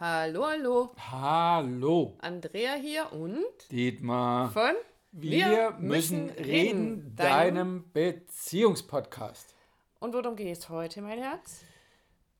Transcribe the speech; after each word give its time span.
Hallo, 0.00 0.44
hallo. 0.44 0.92
Hallo. 0.98 2.16
Andrea 2.18 2.74
hier 2.74 3.12
und 3.12 3.44
Dietmar. 3.70 4.50
von 4.50 4.74
Wir, 5.12 5.76
müssen 5.78 6.30
reden, 6.30 7.14
deinem 7.14 7.92
Beziehungspodcast. 7.92 9.54
Und 10.00 10.12
worum 10.12 10.34
geht 10.34 10.58
es 10.58 10.68
heute, 10.68 11.00
mein 11.00 11.20
Herz? 11.20 11.60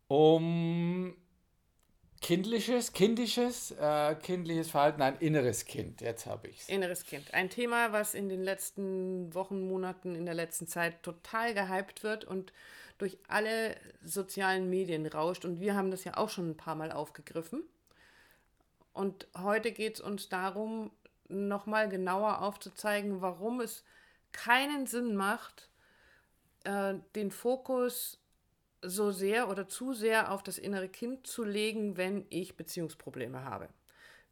Um 0.09 1.17
kindliches, 2.21 2.93
kindisches, 2.93 3.71
äh, 3.71 4.17
kindliches 4.17 4.73
Verhalten, 4.73 5.03
ein 5.03 5.17
inneres 5.19 5.65
Kind. 5.65 6.01
Jetzt 6.01 6.27
habe 6.27 6.49
ich's. 6.49 6.69
Inneres 6.69 7.05
Kind. 7.05 7.33
Ein 7.35 7.51
Thema, 7.51 7.93
was 7.93 8.15
in 8.15 8.29
den 8.29 8.43
letzten 8.43 9.33
Wochen, 9.33 9.69
Monaten, 9.69 10.17
in 10.17 10.25
der 10.27 10.35
letzten 10.35 10.67
Zeit 10.67 11.05
total 11.05 11.55
gehypt 11.55 12.03
wird 12.03 12.25
und 12.25 12.53
durch 12.99 13.19
alle 13.29 13.77
sozialen 14.03 14.71
Medien 14.71 15.07
rauscht. 15.07 15.45
Und 15.45 15.61
wir 15.61 15.75
haben 15.75 15.91
das 15.91 16.05
ja 16.05 16.17
auch 16.17 16.29
schon 16.29 16.51
ein 16.51 16.57
paar 16.57 16.75
Mal 16.75 16.93
aufgegriffen. 16.93 17.63
Und 18.93 19.27
heute 19.37 19.73
geht 19.73 19.97
es 19.97 20.01
uns 20.01 20.29
darum, 20.29 20.91
nochmal 21.29 21.89
genauer 21.89 22.43
aufzuzeigen, 22.43 23.21
warum 23.21 23.61
es 23.61 23.85
keinen 24.33 24.87
Sinn 24.87 25.17
macht, 25.17 25.69
äh, 26.65 26.95
den 27.15 27.31
Fokus 27.31 28.21
so 28.83 29.11
sehr 29.11 29.49
oder 29.49 29.67
zu 29.67 29.95
sehr 29.95 30.31
auf 30.31 30.43
das 30.43 30.59
innere 30.59 30.89
Kind 30.89 31.27
zu 31.27 31.43
legen, 31.45 31.97
wenn 31.97 32.27
ich 32.31 32.57
Beziehungsprobleme 32.57 33.45
habe. 33.45 33.69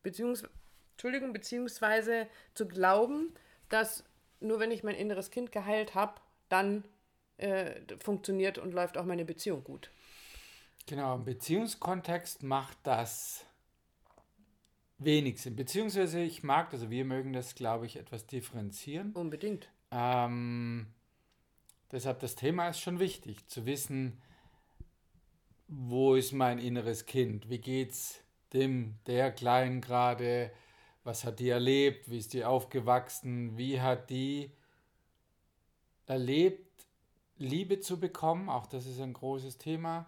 Beziehungs 0.02 0.44
Entschuldigung, 0.92 1.32
beziehungsweise 1.32 2.28
zu 2.54 2.68
glauben, 2.68 3.34
dass 3.68 4.04
nur 4.40 4.60
wenn 4.60 4.70
ich 4.70 4.84
mein 4.84 4.94
inneres 4.94 5.30
Kind 5.30 5.50
geheilt 5.50 5.94
habe, 5.94 6.20
dann 6.48 6.84
äh, 7.38 7.80
funktioniert 8.00 8.58
und 8.58 8.72
läuft 8.72 8.98
auch 8.98 9.04
meine 9.04 9.24
Beziehung 9.24 9.64
gut. 9.64 9.90
Genau, 10.86 11.14
im 11.14 11.24
Beziehungskontext 11.24 12.42
macht 12.42 12.76
das 12.82 13.46
wenig 14.98 15.40
Sinn. 15.40 15.56
Beziehungsweise 15.56 16.20
ich 16.20 16.42
mag 16.42 16.70
das, 16.70 16.80
also 16.80 16.90
wir 16.90 17.04
mögen 17.04 17.32
das, 17.32 17.54
glaube 17.54 17.86
ich, 17.86 17.96
etwas 17.96 18.26
differenzieren. 18.26 19.12
Unbedingt. 19.12 19.68
Ähm, 19.90 20.86
deshalb 21.90 22.20
das 22.20 22.34
Thema 22.34 22.68
ist 22.68 22.80
schon 22.80 22.98
wichtig, 22.98 23.46
zu 23.48 23.66
wissen, 23.66 24.20
wo 25.68 26.14
ist 26.14 26.32
mein 26.32 26.58
inneres 26.58 27.06
Kind? 27.06 27.48
Wie 27.48 27.58
geht's 27.58 28.20
dem, 28.52 28.98
der 29.06 29.32
Kleinen 29.32 29.80
gerade? 29.80 30.52
Was 31.04 31.24
hat 31.24 31.40
die 31.40 31.48
erlebt? 31.48 32.10
Wie 32.10 32.18
ist 32.18 32.32
die 32.34 32.44
aufgewachsen? 32.44 33.56
Wie 33.56 33.80
hat 33.80 34.10
die 34.10 34.52
erlebt, 36.06 36.71
Liebe 37.42 37.80
zu 37.80 37.98
bekommen? 37.98 38.48
Auch 38.48 38.66
das 38.66 38.86
ist 38.86 39.00
ein 39.00 39.12
großes 39.12 39.58
Thema. 39.58 40.06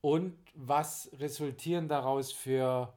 Und 0.00 0.36
was 0.54 1.10
resultieren 1.18 1.88
daraus 1.88 2.32
für 2.32 2.92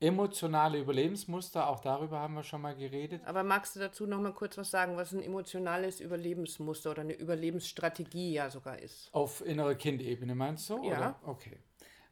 emotionale 0.00 0.78
Überlebensmuster? 0.78 1.68
Auch 1.68 1.80
darüber 1.80 2.20
haben 2.20 2.34
wir 2.34 2.42
schon 2.42 2.62
mal 2.62 2.74
geredet. 2.74 3.22
Aber 3.26 3.42
magst 3.42 3.76
du 3.76 3.80
dazu 3.80 4.06
noch 4.06 4.20
mal 4.20 4.32
kurz 4.32 4.56
was 4.56 4.70
sagen, 4.70 4.96
was 4.96 5.12
ein 5.12 5.22
emotionales 5.22 6.00
Überlebensmuster 6.00 6.92
oder 6.92 7.02
eine 7.02 7.12
Überlebensstrategie 7.12 8.32
ja 8.32 8.50
sogar 8.50 8.78
ist? 8.78 9.12
Auf 9.12 9.44
innerer 9.44 9.74
Kindebene 9.74 10.34
meinst 10.34 10.70
du? 10.70 10.82
Ja. 10.82 10.96
Oder? 10.96 11.20
Okay. 11.26 11.58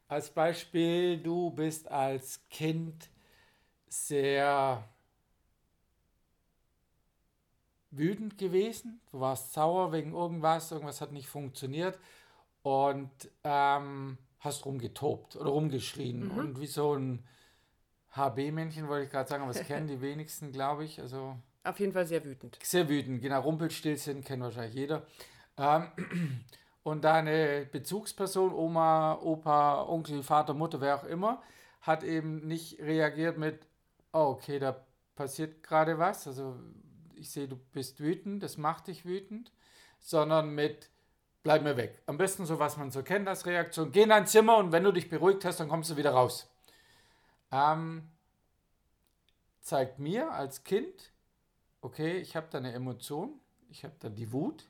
Als 0.07 0.29
Beispiel, 0.29 1.17
du 1.21 1.51
bist 1.51 1.89
als 1.89 2.47
Kind 2.49 3.09
sehr 3.87 4.87
wütend 7.91 8.37
gewesen. 8.37 9.01
Du 9.11 9.19
warst 9.19 9.53
sauer 9.53 9.91
wegen 9.91 10.13
irgendwas, 10.13 10.71
irgendwas 10.71 11.01
hat 11.01 11.11
nicht 11.11 11.27
funktioniert 11.27 11.97
und 12.61 13.09
ähm, 13.43 14.17
hast 14.39 14.65
rumgetobt 14.65 15.35
oder 15.35 15.49
rumgeschrien. 15.49 16.29
Und 16.31 16.59
wie 16.59 16.67
so 16.67 16.93
ein 16.95 17.23
HB-Männchen 18.15 18.87
wollte 18.87 19.05
ich 19.05 19.11
gerade 19.11 19.29
sagen, 19.29 19.43
aber 19.43 19.53
das 19.53 19.65
kennen 19.65 19.87
die 19.87 20.01
wenigsten, 20.01 20.51
glaube 20.53 20.83
ich. 20.85 20.99
Also 20.99 21.35
Auf 21.63 21.79
jeden 21.79 21.93
Fall 21.93 22.05
sehr 22.05 22.23
wütend. 22.25 22.57
sehr 22.61 22.87
wütend, 22.89 23.21
genau, 23.21 23.41
Rumpelstilzchen 23.41 24.23
kennt 24.23 24.43
wahrscheinlich 24.43 24.75
jeder. 24.75 25.05
Ähm, 25.57 25.87
und 26.83 27.03
deine 27.03 27.67
Bezugsperson, 27.71 28.53
Oma, 28.53 29.19
Opa, 29.21 29.83
Onkel, 29.83 30.23
Vater, 30.23 30.53
Mutter, 30.53 30.81
wer 30.81 30.95
auch 30.95 31.03
immer, 31.03 31.41
hat 31.81 32.03
eben 32.03 32.47
nicht 32.47 32.79
reagiert 32.79 33.37
mit, 33.37 33.59
oh, 34.13 34.35
okay, 34.37 34.59
da 34.59 34.85
passiert 35.15 35.63
gerade 35.63 35.99
was. 35.99 36.27
Also 36.27 36.55
ich 37.19 37.31
sehe, 37.31 37.47
du 37.47 37.57
bist 37.73 37.99
wütend, 37.99 38.41
das 38.43 38.57
macht 38.57 38.87
dich 38.87 39.05
wütend, 39.05 39.51
sondern 39.99 40.55
mit, 40.55 40.89
bleib 41.43 41.63
mir 41.63 41.77
weg. 41.77 42.01
Am 42.05 42.17
besten 42.17 42.45
so, 42.45 42.59
was 42.59 42.77
man 42.77 42.91
so 42.91 43.03
kennt 43.03 43.27
als 43.27 43.45
Reaktion, 43.45 43.91
geh 43.91 44.03
in 44.03 44.09
dein 44.09 44.27
Zimmer 44.27 44.57
und 44.57 44.71
wenn 44.71 44.83
du 44.83 44.91
dich 44.91 45.09
beruhigt 45.09 45.45
hast, 45.45 45.59
dann 45.59 45.69
kommst 45.69 45.89
du 45.91 45.97
wieder 45.97 46.11
raus. 46.11 46.49
Ähm, 47.51 48.09
zeigt 49.61 49.99
mir 49.99 50.31
als 50.31 50.63
Kind, 50.63 51.11
okay, 51.81 52.17
ich 52.17 52.35
habe 52.35 52.47
da 52.49 52.57
eine 52.59 52.73
Emotion, 52.73 53.39
ich 53.69 53.83
habe 53.83 53.95
da 53.99 54.09
die 54.09 54.31
Wut, 54.31 54.69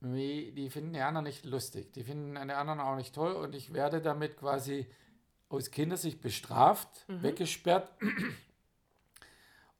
wie- 0.00 0.52
die 0.52 0.70
finden 0.70 0.92
die 0.94 1.00
anderen 1.00 1.24
nicht 1.24 1.44
lustig, 1.44 1.92
die 1.92 2.04
finden 2.04 2.34
die 2.34 2.54
anderen 2.54 2.80
auch 2.80 2.96
nicht 2.96 3.14
toll 3.14 3.32
und 3.32 3.54
ich 3.54 3.72
werde 3.72 4.00
damit 4.00 4.36
quasi 4.36 4.86
aus 5.48 5.70
Kindersicht 5.70 6.20
bestraft, 6.20 7.04
weggesperrt 7.08 7.92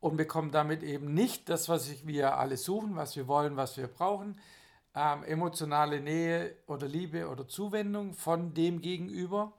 und 0.03 0.17
bekomme 0.17 0.51
damit 0.51 0.83
eben 0.83 1.15
nicht 1.15 1.49
das, 1.49 1.69
was 1.69 2.05
wir 2.05 2.37
alle 2.37 2.57
suchen, 2.57 2.97
was 2.97 3.15
wir 3.15 3.29
wollen, 3.29 3.57
was 3.57 3.77
wir 3.77 3.87
brauchen, 3.87 4.37
ähm, 4.97 5.23
emotionale 5.23 6.01
Nähe 6.01 6.57
oder 6.67 6.89
Liebe 6.89 7.29
oder 7.29 7.47
Zuwendung 7.47 8.12
von 8.12 8.53
dem 8.53 8.81
Gegenüber. 8.81 9.53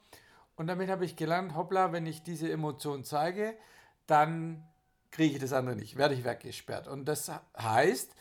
Und 0.57 0.67
damit 0.67 0.89
habe 0.89 1.05
ich 1.05 1.15
gelernt, 1.15 1.55
hoppla, 1.55 1.93
wenn 1.93 2.05
ich 2.05 2.23
diese 2.23 2.51
Emotion 2.51 3.05
zeige, 3.05 3.55
dann 4.05 4.67
kriege 5.11 5.35
ich 5.35 5.39
das 5.39 5.53
andere 5.53 5.77
nicht, 5.77 5.95
werde 5.95 6.13
ich 6.13 6.25
weggesperrt. 6.25 6.89
Und 6.89 7.05
das 7.05 7.31
heißt, 7.57 8.13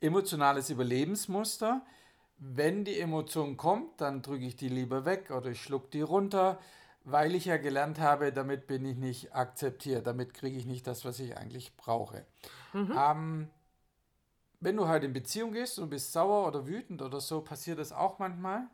emotionales 0.00 0.70
Überlebensmuster, 0.70 1.82
wenn 2.38 2.86
die 2.86 2.98
Emotion 2.98 3.58
kommt, 3.58 4.00
dann 4.00 4.22
drücke 4.22 4.46
ich 4.46 4.56
die 4.56 4.70
lieber 4.70 5.04
weg 5.04 5.30
oder 5.30 5.50
ich 5.50 5.62
schluck 5.62 5.90
die 5.90 6.00
runter, 6.00 6.58
weil 7.04 7.34
ich 7.34 7.46
ja 7.46 7.56
gelernt 7.56 7.98
habe, 8.00 8.32
damit 8.32 8.66
bin 8.66 8.84
ich 8.84 8.96
nicht 8.96 9.34
akzeptiert, 9.34 10.06
damit 10.06 10.34
kriege 10.34 10.58
ich 10.58 10.66
nicht 10.66 10.86
das, 10.86 11.04
was 11.04 11.20
ich 11.20 11.36
eigentlich 11.36 11.76
brauche. 11.76 12.26
Ähm, 12.96 13.48
wenn 14.60 14.76
du 14.76 14.88
halt 14.88 15.04
in 15.04 15.12
Beziehung 15.12 15.52
gehst 15.52 15.78
und 15.78 15.90
bist 15.90 16.12
sauer 16.12 16.46
oder 16.46 16.66
wütend 16.66 17.00
oder 17.02 17.20
so, 17.20 17.40
passiert 17.40 17.78
das 17.78 17.92
auch 17.92 18.18
manchmal, 18.18 18.66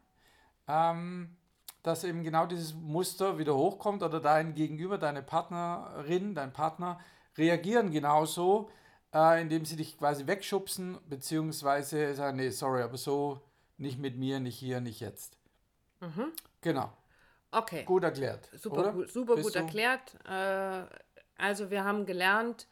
ähm, 0.67 1.37
dass 1.83 2.05
eben 2.05 2.23
genau 2.25 2.47
dieses 2.47 2.75
Muster 2.75 3.39
wieder 3.39 3.55
hochkommt 3.55 4.03
oder 4.03 4.21
dein 4.21 4.55
Gegenüber, 4.55 4.97
deine 4.99 5.23
Partnerin, 5.23 6.35
dein 6.35 6.53
Partner 6.53 6.99
reagieren 7.37 7.91
genauso, 7.91 8.71
äh, 9.13 9.43
indem 9.43 9.65
sie 9.67 9.77
dich 9.77 9.99
quasi 9.99 10.27
wegschubsen, 10.27 10.99
beziehungsweise 11.09 12.15
sagen, 12.15 12.39
nee, 12.39 12.49
sorry, 12.51 12.83
aber 12.83 12.97
so 12.97 13.41
nicht 13.77 13.99
mit 13.99 14.17
mir, 14.17 14.41
nicht 14.41 14.57
hier, 14.57 14.81
nicht 14.81 15.01
jetzt. 15.01 15.37
Genau, 16.63 16.91
Okay. 17.55 17.85
gut 17.85 18.03
erklärt. 18.03 18.49
Super, 18.53 18.79
oder? 18.79 18.93
gut, 18.93 19.11
super 19.11 19.37
Bist 19.37 19.49
gut 19.49 19.57
erklärt. 19.57 20.17
Äh, 20.29 20.85
also 21.37 21.71
wir 21.71 21.85
haben 21.85 22.07
gelernt, 22.07 22.67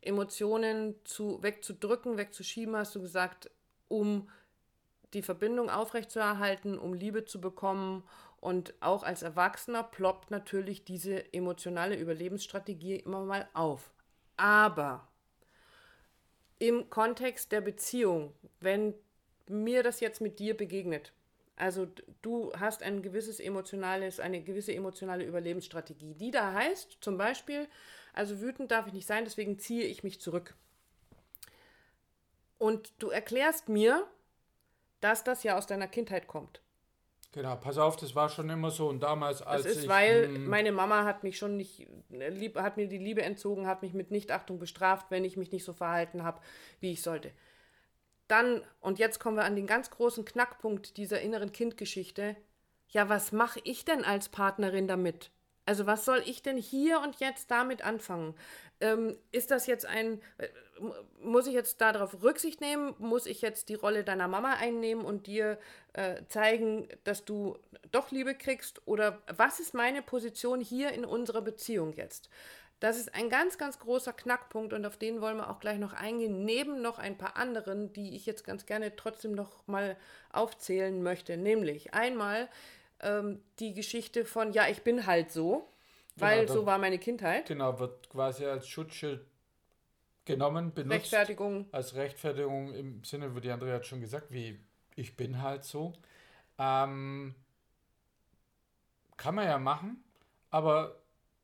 Emotionen 0.00 0.94
zu, 1.04 1.42
wegzudrücken, 1.42 2.16
wegzuschieben, 2.16 2.76
hast 2.76 2.94
du 2.94 3.00
gesagt, 3.00 3.50
um 3.88 4.28
die 5.14 5.22
Verbindung 5.22 5.70
aufrechtzuerhalten, 5.70 6.78
um 6.78 6.94
Liebe 6.94 7.24
zu 7.24 7.40
bekommen. 7.40 8.04
Und 8.40 8.74
auch 8.80 9.02
als 9.02 9.22
Erwachsener 9.22 9.82
ploppt 9.82 10.30
natürlich 10.30 10.84
diese 10.84 11.32
emotionale 11.32 11.96
Überlebensstrategie 11.96 12.96
immer 12.96 13.24
mal 13.24 13.48
auf. 13.54 13.90
Aber 14.36 15.08
im 16.60 16.88
Kontext 16.90 17.50
der 17.50 17.60
Beziehung, 17.60 18.32
wenn 18.60 18.94
mir 19.48 19.82
das 19.82 20.00
jetzt 20.00 20.20
mit 20.20 20.38
dir 20.38 20.56
begegnet, 20.56 21.12
also 21.58 21.88
du 22.22 22.52
hast 22.54 22.82
ein 22.82 23.02
gewisses 23.02 23.40
emotionales, 23.40 24.20
eine 24.20 24.42
gewisse 24.42 24.74
emotionale 24.74 25.24
Überlebensstrategie, 25.24 26.14
die 26.14 26.30
da 26.30 26.52
heißt, 26.52 26.98
zum 27.00 27.18
Beispiel, 27.18 27.68
also 28.12 28.40
wütend 28.40 28.70
darf 28.70 28.86
ich 28.86 28.92
nicht 28.92 29.06
sein, 29.06 29.24
deswegen 29.24 29.58
ziehe 29.58 29.84
ich 29.84 30.04
mich 30.04 30.20
zurück. 30.20 30.54
Und 32.58 32.92
du 32.98 33.10
erklärst 33.10 33.68
mir, 33.68 34.06
dass 35.00 35.24
das 35.24 35.42
ja 35.42 35.56
aus 35.56 35.66
deiner 35.66 35.88
Kindheit 35.88 36.26
kommt. 36.26 36.60
Genau, 37.32 37.56
pass 37.56 37.76
auf, 37.76 37.96
das 37.96 38.14
war 38.14 38.30
schon 38.30 38.48
immer 38.48 38.70
so 38.70 38.88
und 38.88 39.00
damals, 39.00 39.42
als 39.42 39.64
Das 39.64 39.72
ist, 39.72 39.82
ich... 39.82 39.88
weil 39.88 40.26
hm, 40.26 40.46
meine 40.46 40.72
Mama 40.72 41.04
hat 41.04 41.24
mich 41.24 41.38
schon 41.38 41.56
nicht, 41.56 41.86
äh, 42.10 42.30
lieb, 42.30 42.56
hat 42.56 42.76
mir 42.76 42.88
die 42.88 42.98
Liebe 42.98 43.22
entzogen, 43.22 43.66
hat 43.66 43.82
mich 43.82 43.92
mit 43.92 44.10
Nichtachtung 44.10 44.58
bestraft, 44.58 45.10
wenn 45.10 45.24
ich 45.24 45.36
mich 45.36 45.52
nicht 45.52 45.64
so 45.64 45.74
verhalten 45.74 46.24
habe, 46.24 46.40
wie 46.80 46.92
ich 46.92 47.02
sollte. 47.02 47.32
Dann, 48.28 48.62
und 48.80 48.98
jetzt 48.98 49.18
kommen 49.18 49.36
wir 49.36 49.44
an 49.44 49.56
den 49.56 49.66
ganz 49.66 49.90
großen 49.90 50.24
Knackpunkt 50.24 50.96
dieser 50.96 51.20
inneren 51.20 51.52
Kindgeschichte. 51.52 52.36
Ja, 52.88 53.08
was 53.08 53.32
mache 53.32 53.60
ich 53.64 53.84
denn 53.84 54.04
als 54.04 54.28
Partnerin 54.28 54.86
damit? 54.86 55.30
Also 55.68 55.84
was 55.86 56.06
soll 56.06 56.22
ich 56.24 56.42
denn 56.42 56.56
hier 56.56 57.00
und 57.00 57.20
jetzt 57.20 57.50
damit 57.50 57.84
anfangen? 57.84 58.34
Ähm, 58.80 59.18
ist 59.32 59.50
das 59.50 59.66
jetzt 59.66 59.84
ein, 59.84 60.22
äh, 60.38 60.48
muss 61.22 61.46
ich 61.46 61.52
jetzt 61.52 61.82
darauf 61.82 62.22
Rücksicht 62.22 62.62
nehmen? 62.62 62.94
Muss 62.98 63.26
ich 63.26 63.42
jetzt 63.42 63.68
die 63.68 63.74
Rolle 63.74 64.02
deiner 64.02 64.28
Mama 64.28 64.54
einnehmen 64.54 65.04
und 65.04 65.26
dir 65.26 65.58
äh, 65.92 66.22
zeigen, 66.28 66.88
dass 67.04 67.26
du 67.26 67.58
doch 67.90 68.10
Liebe 68.10 68.34
kriegst? 68.34 68.80
Oder 68.86 69.20
was 69.36 69.60
ist 69.60 69.74
meine 69.74 70.00
Position 70.00 70.60
hier 70.62 70.92
in 70.92 71.04
unserer 71.04 71.42
Beziehung 71.42 71.92
jetzt? 71.92 72.30
Das 72.80 72.96
ist 72.96 73.14
ein 73.14 73.28
ganz, 73.28 73.58
ganz 73.58 73.80
großer 73.80 74.12
Knackpunkt 74.12 74.72
und 74.72 74.86
auf 74.86 74.96
den 74.96 75.20
wollen 75.20 75.38
wir 75.38 75.50
auch 75.50 75.58
gleich 75.58 75.78
noch 75.78 75.92
eingehen, 75.92 76.44
neben 76.44 76.80
noch 76.80 76.98
ein 76.98 77.18
paar 77.18 77.36
anderen, 77.36 77.92
die 77.92 78.14
ich 78.14 78.24
jetzt 78.24 78.44
ganz 78.44 78.66
gerne 78.66 78.94
trotzdem 78.94 79.32
noch 79.32 79.66
mal 79.66 79.96
aufzählen 80.30 81.02
möchte. 81.02 81.36
Nämlich 81.36 81.92
einmal 81.92 82.48
ähm, 83.00 83.42
die 83.58 83.74
Geschichte 83.74 84.24
von, 84.24 84.52
ja, 84.52 84.68
ich 84.68 84.82
bin 84.82 85.06
halt 85.06 85.32
so, 85.32 85.68
weil 86.16 86.42
genau, 86.42 86.52
so 86.52 86.66
war 86.66 86.78
meine 86.78 86.98
Kindheit. 86.98 87.46
Genau, 87.46 87.78
wird 87.80 88.10
quasi 88.10 88.44
als 88.44 88.68
Schutzschild 88.68 89.26
genommen, 90.24 90.72
benutzt. 90.72 90.94
Rechtfertigung. 90.94 91.66
Als 91.72 91.94
Rechtfertigung 91.94 92.72
im 92.74 93.02
Sinne, 93.02 93.34
wie 93.34 93.40
die 93.40 93.50
Andrea 93.50 93.74
hat 93.74 93.86
schon 93.86 94.00
gesagt, 94.00 94.30
wie 94.30 94.60
ich 94.94 95.16
bin 95.16 95.42
halt 95.42 95.64
so. 95.64 95.94
Ähm, 96.58 97.34
kann 99.16 99.34
man 99.34 99.46
ja 99.46 99.58
machen, 99.58 100.04
aber 100.50 100.97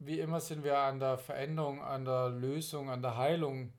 wie 0.06 0.21
immer 0.21 0.41
sind 0.41 0.65
wir 0.65 0.79
an 0.79 1.01
der 1.01 1.19
Veränderung, 1.19 1.83
an 1.83 2.05
der 2.05 2.29
Lösung, 2.29 2.91
an 2.91 3.03
der 3.03 3.17
Heilung 3.17 3.73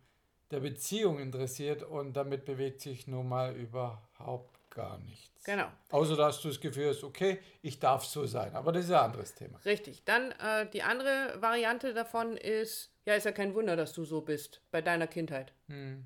der 0.52 0.60
Beziehung 0.60 1.20
interessiert 1.20 1.84
und 1.84 2.14
damit 2.14 2.46
bewegt 2.46 2.82
sich 2.82 3.08
nun 3.08 3.28
mal 3.28 3.56
überhaupt 3.56 4.56
gar 4.70 5.00
nichts. 5.00 5.44
Genau. 5.44 5.68
Außer 5.92 6.16
dass 6.16 6.42
du 6.42 6.50
das 6.50 6.60
Gefühl 6.60 6.90
hast, 6.90 7.04
okay, 7.04 7.40
ich 7.62 7.80
darf 7.80 8.06
so 8.06 8.26
sein. 8.26 8.56
Aber 8.56 8.72
das 8.72 8.86
ist 8.86 8.92
ein 8.92 8.98
anderes 8.98 9.34
Thema. 9.34 9.60
Richtig. 9.66 10.04
Dann 10.06 10.32
äh, 10.32 10.70
die 10.70 10.84
andere 10.84 11.36
Variante 11.40 11.94
davon 11.94 12.38
ist, 12.38 12.92
ja, 13.06 13.16
ist 13.16 13.26
ja 13.26 13.32
kein 13.32 13.54
Wunder, 13.56 13.76
dass 13.76 13.94
du 13.94 14.04
so 14.04 14.22
bist 14.22 14.62
bei 14.72 14.82
deiner 14.82 15.08
Kindheit. 15.08 15.54
Hm. 15.68 16.06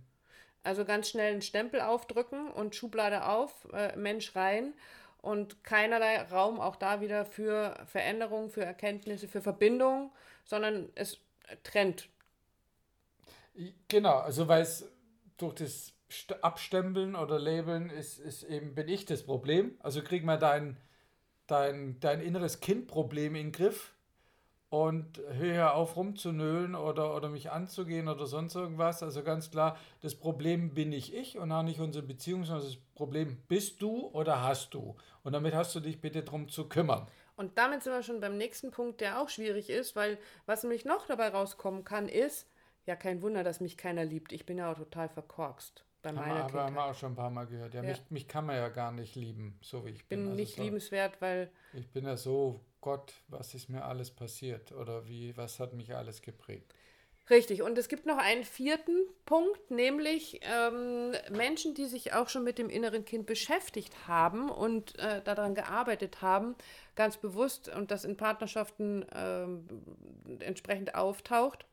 Also 0.64 0.86
ganz 0.86 1.10
schnell 1.10 1.32
einen 1.32 1.42
Stempel 1.42 1.82
aufdrücken 1.82 2.52
und 2.52 2.76
Schublade 2.76 3.26
auf, 3.26 3.68
äh, 3.74 3.96
Mensch 3.96 4.36
rein 4.36 4.74
und 5.22 5.64
keinerlei 5.64 6.22
Raum 6.24 6.60
auch 6.60 6.76
da 6.76 7.02
wieder 7.02 7.26
für 7.26 7.76
Veränderungen, 7.86 8.50
für 8.50 8.64
Erkenntnisse, 8.64 9.28
für 9.28 9.42
Verbindung, 9.42 10.12
sondern 10.44 10.90
es 10.96 11.20
trennt. 11.64 12.10
Genau, 13.88 14.20
also 14.20 14.48
weil 14.48 14.62
es 14.62 14.90
durch 15.38 15.56
das 15.56 15.94
Abstempeln 16.42 17.16
oder 17.16 17.40
Labeln 17.40 17.90
ist, 17.90 18.20
ist 18.20 18.44
eben, 18.44 18.76
bin 18.76 18.88
ich 18.88 19.06
das 19.06 19.24
Problem. 19.24 19.78
Also 19.80 20.02
krieg 20.02 20.24
mal 20.24 20.38
dein, 20.38 20.78
dein, 21.48 22.00
dein 22.00 22.22
inneres 22.22 22.62
Kindproblem 22.62 23.36
in 23.36 23.48
den 23.48 23.52
Griff 23.52 23.94
und 24.70 25.20
höre 25.32 25.74
auf 25.74 25.96
rumzunölen 25.96 26.76
oder, 26.76 27.16
oder 27.16 27.30
mich 27.30 27.52
anzugehen 27.52 28.08
oder 28.08 28.28
sonst 28.28 28.56
irgendwas. 28.56 29.02
Also 29.02 29.24
ganz 29.24 29.50
klar, 29.50 29.78
das 30.02 30.16
Problem 30.16 30.74
bin 30.74 30.90
nicht 30.90 31.14
ich 31.14 31.38
und 31.38 31.52
auch 31.52 31.64
nicht 31.64 31.80
unsere 31.80 32.06
Beziehung, 32.06 32.46
sondern 32.46 32.66
das 32.66 32.78
Problem 32.96 33.38
bist 33.48 33.82
du 33.82 34.08
oder 34.14 34.44
hast 34.44 34.74
du. 34.74 34.96
Und 35.24 35.34
damit 35.34 35.56
hast 35.56 35.74
du 35.74 35.80
dich 35.80 36.00
bitte 36.02 36.24
darum 36.24 36.50
zu 36.50 36.70
kümmern. 36.70 37.08
Und 37.36 37.58
damit 37.58 37.84
sind 37.84 37.94
wir 37.94 38.04
schon 38.04 38.20
beim 38.20 38.38
nächsten 38.38 38.70
Punkt, 38.70 39.02
der 39.02 39.22
auch 39.22 39.30
schwierig 39.30 39.70
ist, 39.70 39.96
weil 39.96 40.20
was 40.46 40.64
nämlich 40.64 40.86
noch 40.86 41.08
dabei 41.08 41.30
rauskommen 41.30 41.84
kann, 41.84 42.08
ist, 42.08 42.48
ja, 42.86 42.96
kein 42.96 43.22
Wunder, 43.22 43.44
dass 43.44 43.62
mich 43.62 43.78
keiner 43.78 44.04
liebt. 44.06 44.34
Ich 44.34 44.46
bin 44.46 44.58
ja 44.58 44.72
auch 44.72 44.78
total 44.78 45.10
verkorkst 45.10 45.86
bei 46.02 46.12
meiner 46.14 46.44
haben 46.44 46.54
wir, 46.54 46.64
haben 46.64 46.76
wir 46.76 46.86
auch 46.86 46.96
schon 46.96 47.12
ein 47.12 47.16
paar 47.16 47.30
Mal 47.30 47.46
gehört. 47.46 47.74
Ja, 47.74 47.84
ja. 47.84 47.90
Mich, 47.90 48.02
mich 48.10 48.28
kann 48.28 48.46
man 48.46 48.56
ja 48.56 48.70
gar 48.70 48.92
nicht 48.92 49.16
lieben, 49.16 49.58
so 49.62 49.86
wie 49.86 49.92
ich 49.92 50.08
bin. 50.08 50.20
bin 50.20 50.28
also 50.28 50.36
nicht 50.36 50.56
so, 50.56 50.64
liebenswert, 50.64 51.22
weil... 51.22 51.52
Ich 51.74 51.90
bin 51.90 52.06
ja 52.06 52.16
so, 52.16 52.62
Gott, 52.82 53.14
was 53.28 53.54
ist 53.54 53.70
mir 53.70 53.86
alles 53.86 54.12
passiert? 54.12 54.72
Oder 54.72 55.08
wie, 55.08 55.36
was 55.36 55.60
hat 55.60 55.74
mich 55.74 55.96
alles 55.96 56.22
geprägt? 56.22 56.74
Richtig, 57.30 57.62
und 57.62 57.78
es 57.78 57.90
gibt 57.90 58.08
noch 58.08 58.18
einen 58.18 58.44
vierten 58.44 59.06
Punkt, 59.26 59.70
nämlich 59.70 60.40
ähm, 60.42 61.12
Menschen, 61.30 61.76
die 61.76 61.86
sich 61.86 62.14
auch 62.14 62.28
schon 62.28 62.44
mit 62.44 62.58
dem 62.58 62.70
inneren 62.70 63.06
Kind 63.06 63.28
beschäftigt 63.28 64.08
haben 64.08 64.50
und 64.50 64.98
äh, 64.98 65.22
daran 65.22 65.54
gearbeitet 65.54 66.24
haben, 66.24 66.56
ganz 66.96 67.18
bewusst 67.18 67.70
und 67.70 67.92
das 67.92 68.04
in 68.04 68.18
Partnerschaften 68.18 69.04
äh, 69.10 70.44
entsprechend 70.44 70.96
auftaucht 70.96 71.66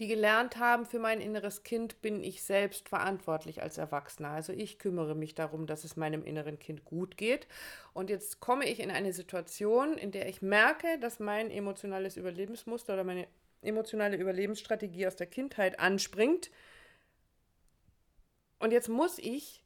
die 0.00 0.08
gelernt 0.08 0.56
haben, 0.56 0.86
für 0.86 0.98
mein 0.98 1.20
inneres 1.20 1.62
Kind 1.62 2.00
bin 2.00 2.24
ich 2.24 2.42
selbst 2.42 2.88
verantwortlich 2.88 3.62
als 3.62 3.76
Erwachsener. 3.76 4.30
Also 4.30 4.52
ich 4.54 4.78
kümmere 4.78 5.14
mich 5.14 5.34
darum, 5.34 5.66
dass 5.66 5.84
es 5.84 5.96
meinem 5.96 6.24
inneren 6.24 6.58
Kind 6.58 6.86
gut 6.86 7.18
geht. 7.18 7.46
Und 7.92 8.08
jetzt 8.08 8.40
komme 8.40 8.66
ich 8.66 8.80
in 8.80 8.90
eine 8.90 9.12
Situation, 9.12 9.98
in 9.98 10.10
der 10.10 10.26
ich 10.28 10.40
merke, 10.40 10.98
dass 11.00 11.20
mein 11.20 11.50
emotionales 11.50 12.16
Überlebensmuster 12.16 12.94
oder 12.94 13.04
meine 13.04 13.28
emotionale 13.60 14.16
Überlebensstrategie 14.16 15.06
aus 15.06 15.16
der 15.16 15.26
Kindheit 15.26 15.78
anspringt. 15.78 16.50
Und 18.58 18.72
jetzt 18.72 18.88
muss 18.88 19.18
ich 19.18 19.62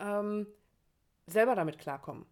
ähm, 0.00 0.48
selber 1.28 1.54
damit 1.54 1.78
klarkommen. 1.78 2.26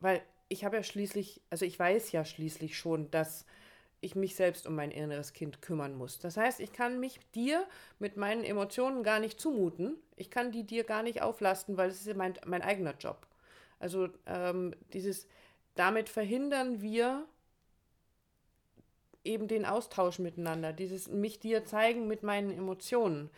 Weil 0.00 0.22
ich 0.48 0.64
habe 0.64 0.76
ja 0.76 0.82
schließlich, 0.82 1.42
also 1.50 1.66
ich 1.66 1.78
weiß 1.78 2.12
ja 2.12 2.24
schließlich 2.24 2.78
schon, 2.78 3.10
dass 3.10 3.44
ich 4.00 4.14
mich 4.14 4.34
selbst 4.34 4.66
um 4.66 4.74
mein 4.74 4.90
inneres 4.90 5.32
Kind 5.32 5.60
kümmern 5.60 5.94
muss. 5.94 6.18
Das 6.18 6.36
heißt, 6.36 6.60
ich 6.60 6.72
kann 6.72 7.00
mich 7.00 7.20
dir 7.34 7.66
mit 7.98 8.16
meinen 8.16 8.44
Emotionen 8.44 9.02
gar 9.02 9.20
nicht 9.20 9.40
zumuten. 9.40 9.96
Ich 10.16 10.30
kann 10.30 10.52
die 10.52 10.64
dir 10.64 10.84
gar 10.84 11.02
nicht 11.02 11.22
auflasten, 11.22 11.76
weil 11.76 11.90
es 11.90 12.06
ist 12.06 12.16
mein, 12.16 12.34
mein 12.46 12.62
eigener 12.62 12.94
Job. 12.96 13.26
Also 13.78 14.08
ähm, 14.26 14.74
dieses, 14.92 15.26
damit 15.74 16.08
verhindern 16.08 16.80
wir 16.80 17.26
eben 19.22 19.48
den 19.48 19.66
Austausch 19.66 20.18
miteinander, 20.18 20.72
dieses 20.72 21.08
mich 21.08 21.38
dir 21.38 21.64
zeigen 21.64 22.06
mit 22.06 22.22
meinen 22.22 22.50
Emotionen. 22.50 23.30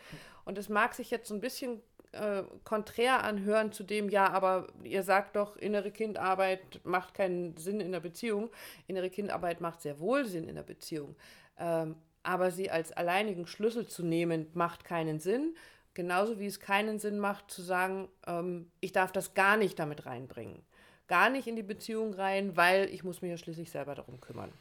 Und 0.45 0.57
es 0.57 0.69
mag 0.69 0.93
sich 0.93 1.11
jetzt 1.11 1.27
so 1.27 1.33
ein 1.33 1.41
bisschen 1.41 1.81
äh, 2.13 2.43
konträr 2.63 3.23
anhören 3.23 3.71
zu 3.71 3.83
dem, 3.83 4.09
ja, 4.09 4.29
aber 4.29 4.67
ihr 4.83 5.03
sagt 5.03 5.35
doch, 5.35 5.57
innere 5.57 5.91
Kindarbeit 5.91 6.81
macht 6.83 7.13
keinen 7.13 7.57
Sinn 7.57 7.79
in 7.79 7.91
der 7.91 7.99
Beziehung. 7.99 8.49
Innere 8.87 9.09
Kindarbeit 9.09 9.61
macht 9.61 9.81
sehr 9.81 9.99
wohl 9.99 10.25
Sinn 10.25 10.47
in 10.47 10.55
der 10.55 10.63
Beziehung. 10.63 11.15
Ähm, 11.57 11.95
aber 12.23 12.51
sie 12.51 12.71
als 12.71 12.91
alleinigen 12.91 13.47
Schlüssel 13.47 13.87
zu 13.87 14.03
nehmen, 14.03 14.47
macht 14.53 14.85
keinen 14.85 15.19
Sinn. 15.19 15.55
Genauso 15.93 16.39
wie 16.39 16.47
es 16.47 16.59
keinen 16.59 16.97
Sinn 16.99 17.19
macht, 17.19 17.51
zu 17.51 17.61
sagen, 17.61 18.07
ähm, 18.25 18.71
ich 18.79 18.93
darf 18.93 19.11
das 19.11 19.33
gar 19.33 19.57
nicht 19.57 19.77
damit 19.77 20.05
reinbringen. 20.05 20.63
Gar 21.07 21.29
nicht 21.29 21.47
in 21.47 21.55
die 21.55 21.63
Beziehung 21.63 22.13
rein, 22.13 22.55
weil 22.55 22.89
ich 22.89 23.03
muss 23.03 23.21
mich 23.21 23.31
ja 23.31 23.37
schließlich 23.37 23.69
selber 23.69 23.93
darum 23.93 24.21
kümmern. 24.21 24.51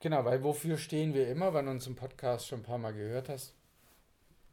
Genau, 0.00 0.24
weil 0.24 0.42
wofür 0.42 0.78
stehen 0.78 1.14
wir 1.14 1.28
immer, 1.28 1.54
wenn 1.54 1.66
du 1.66 1.70
uns 1.70 1.86
im 1.86 1.94
Podcast 1.94 2.48
schon 2.48 2.60
ein 2.60 2.64
paar 2.64 2.78
Mal 2.78 2.92
gehört 2.92 3.28
hast? 3.28 3.54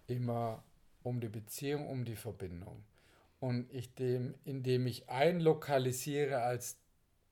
Immer 0.05 0.63
um 1.03 1.19
die 1.19 1.29
Beziehung, 1.29 1.87
um 1.87 2.05
die 2.05 2.15
Verbindung. 2.15 2.83
Und 3.39 3.71
ich 3.71 3.95
dem, 3.95 4.35
indem 4.43 4.85
ich 4.87 5.09
einlokalisiere 5.09 6.41
als 6.41 6.77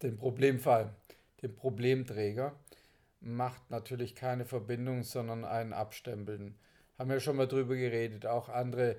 den 0.01 0.17
Problemfall, 0.17 0.95
den 1.41 1.55
Problemträger, 1.55 2.57
macht 3.19 3.69
natürlich 3.69 4.15
keine 4.15 4.45
Verbindung, 4.45 5.03
sondern 5.03 5.43
ein 5.43 5.73
Abstempeln. 5.73 6.55
Haben 6.97 7.09
wir 7.09 7.19
schon 7.19 7.35
mal 7.35 7.47
drüber 7.47 7.75
geredet, 7.75 8.25
auch 8.25 8.49
andere 8.49 8.97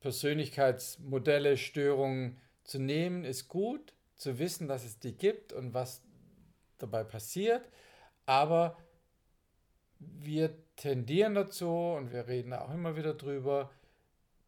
Persönlichkeitsmodelle, 0.00 1.56
Störungen 1.56 2.38
zu 2.64 2.78
nehmen, 2.78 3.24
ist 3.24 3.48
gut, 3.48 3.94
zu 4.16 4.38
wissen, 4.38 4.68
dass 4.68 4.84
es 4.84 4.98
die 4.98 5.16
gibt 5.16 5.52
und 5.52 5.74
was 5.74 6.02
dabei 6.78 7.04
passiert, 7.04 7.68
aber 8.26 8.76
wir 9.98 10.54
tendieren 10.80 11.34
dazu, 11.34 11.68
und 11.68 12.10
wir 12.10 12.26
reden 12.26 12.54
auch 12.54 12.72
immer 12.72 12.96
wieder 12.96 13.12
drüber, 13.12 13.70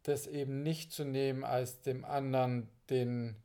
das 0.01 0.25
eben 0.25 0.63
nicht 0.63 0.91
zu 0.91 1.05
nehmen, 1.05 1.43
als 1.43 1.81
dem 1.81 2.03
anderen 2.03 2.67
den, 2.89 3.35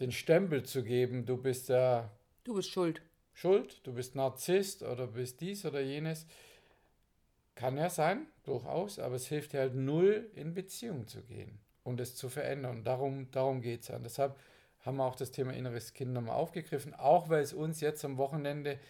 den 0.00 0.10
Stempel 0.10 0.64
zu 0.64 0.82
geben, 0.82 1.26
du 1.26 1.36
bist 1.36 1.68
ja. 1.68 2.10
Du 2.42 2.54
bist 2.54 2.70
schuld. 2.70 3.00
Schuld, 3.32 3.80
du 3.86 3.94
bist 3.94 4.16
Narzisst 4.16 4.82
oder 4.82 5.06
bist 5.06 5.40
dies 5.40 5.64
oder 5.64 5.80
jenes. 5.80 6.26
Kann 7.54 7.76
ja 7.76 7.88
sein, 7.88 8.26
durchaus, 8.42 8.98
aber 8.98 9.14
es 9.14 9.28
hilft 9.28 9.52
dir 9.52 9.60
halt 9.60 9.76
null, 9.76 10.28
in 10.34 10.54
Beziehung 10.54 11.06
zu 11.06 11.22
gehen 11.22 11.60
und 11.84 12.00
es 12.00 12.16
zu 12.16 12.28
verändern. 12.28 12.82
Darum, 12.82 13.30
darum 13.30 13.60
geht 13.60 13.82
es 13.82 13.88
ja. 13.88 13.96
Und 13.96 14.02
deshalb 14.02 14.36
haben 14.80 14.96
wir 14.96 15.04
auch 15.04 15.14
das 15.14 15.30
Thema 15.30 15.52
inneres 15.52 15.94
Kind 15.94 16.12
nochmal 16.12 16.34
aufgegriffen, 16.34 16.94
auch 16.94 17.28
weil 17.28 17.42
es 17.42 17.52
uns 17.52 17.80
jetzt 17.80 18.04
am 18.04 18.18
Wochenende 18.18 18.80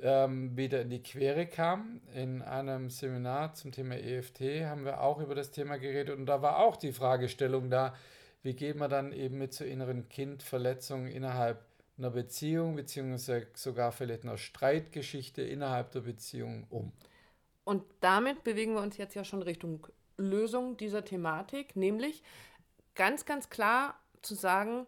ähm, 0.00 0.56
wieder 0.56 0.82
in 0.82 0.90
die 0.90 1.02
Quere 1.02 1.46
kam. 1.46 2.00
In 2.14 2.42
einem 2.42 2.90
Seminar 2.90 3.54
zum 3.54 3.72
Thema 3.72 3.96
EFT 3.96 4.40
haben 4.64 4.84
wir 4.84 5.00
auch 5.00 5.20
über 5.20 5.34
das 5.34 5.50
Thema 5.50 5.78
geredet 5.78 6.16
und 6.16 6.26
da 6.26 6.42
war 6.42 6.58
auch 6.58 6.76
die 6.76 6.92
Fragestellung 6.92 7.70
da, 7.70 7.94
wie 8.42 8.54
geht 8.54 8.76
man 8.76 8.90
dann 8.90 9.12
eben 9.12 9.38
mit 9.38 9.54
so 9.54 9.64
inneren 9.64 10.08
Kindverletzungen 10.08 11.08
innerhalb 11.08 11.64
einer 11.98 12.10
Beziehung 12.10 12.76
beziehungsweise 12.76 13.46
sogar 13.54 13.90
vielleicht 13.90 14.24
einer 14.24 14.36
Streitgeschichte 14.36 15.42
innerhalb 15.42 15.90
der 15.92 16.00
Beziehung 16.00 16.66
um. 16.68 16.92
Und 17.64 17.82
damit 18.00 18.44
bewegen 18.44 18.74
wir 18.74 18.82
uns 18.82 18.96
jetzt 18.96 19.14
ja 19.14 19.24
schon 19.24 19.42
Richtung 19.42 19.86
Lösung 20.18 20.76
dieser 20.76 21.04
Thematik, 21.04 21.74
nämlich 21.74 22.22
ganz, 22.94 23.24
ganz 23.24 23.50
klar 23.50 23.98
zu 24.22 24.34
sagen, 24.34 24.86